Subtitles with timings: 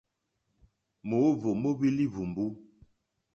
[1.07, 2.45] Mǒhwò móhwí líhwùmbú.